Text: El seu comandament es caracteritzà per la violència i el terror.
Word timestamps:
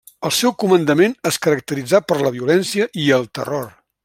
El 0.27 0.31
seu 0.37 0.53
comandament 0.63 1.13
es 1.31 1.37
caracteritzà 1.45 2.03
per 2.13 2.19
la 2.25 2.35
violència 2.39 2.89
i 3.05 3.09
el 3.19 3.33
terror. 3.41 3.73